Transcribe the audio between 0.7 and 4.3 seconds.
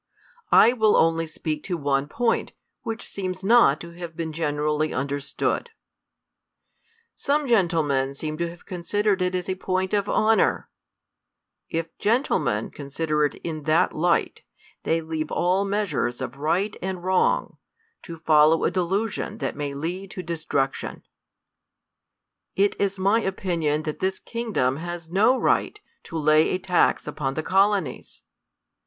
will only speak to one point, which seems not to have